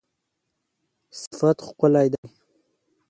صفت 1.21 1.57
ښکلی 1.67 2.07
دی 2.13 2.23